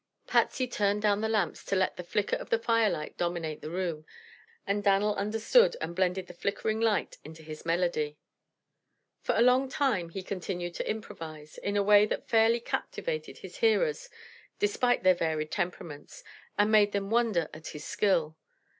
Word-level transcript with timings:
Patsy 0.25 0.65
turned 0.67 1.03
down 1.03 1.21
the 1.21 1.29
lamps, 1.29 1.63
to 1.65 1.75
let 1.75 1.95
the 1.95 2.03
flicker 2.03 2.35
of 2.35 2.49
the 2.49 2.57
firelight 2.57 3.17
dominate 3.19 3.61
the 3.61 3.69
room, 3.69 4.03
and 4.65 4.83
Dan'l 4.83 5.13
understood 5.15 5.77
and 5.79 5.95
blended 5.95 6.25
the 6.25 6.33
flickering 6.33 6.79
light 6.81 7.19
into 7.23 7.43
his 7.43 7.67
melody. 7.67 8.17
For 9.21 9.35
a 9.35 9.43
long 9.43 9.69
time 9.69 10.09
he 10.09 10.23
continued 10.23 10.73
to 10.73 10.89
improvise, 10.89 11.59
in 11.59 11.77
a 11.77 11.83
way 11.83 12.07
that 12.07 12.27
fairly 12.27 12.59
captivated 12.59 13.37
his 13.37 13.57
hearers, 13.57 14.09
despite 14.57 15.03
their 15.03 15.13
varied 15.13 15.51
temperaments, 15.51 16.23
and 16.57 16.71
made 16.71 16.93
them 16.93 17.11
wonder 17.11 17.47
at 17.53 17.67
his 17.67 17.85
skill. 17.85 18.35